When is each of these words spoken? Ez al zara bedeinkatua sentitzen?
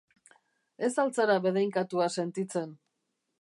Ez 0.87 0.89
al 1.03 1.13
zara 1.17 1.35
bedeinkatua 1.43 2.09
sentitzen? 2.17 2.75